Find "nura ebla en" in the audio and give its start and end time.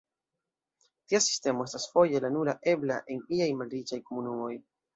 2.39-3.23